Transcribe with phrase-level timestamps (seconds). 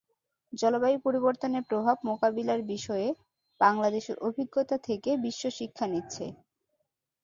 [0.53, 3.07] জলবায়ু পরিবর্তনের প্রভাব মোকাবিলার বিষয়ে
[3.61, 6.25] বাংলাদেশের অভিজ্ঞতা থেকে বিশ্ব শিক্ষা নিচ্ছে।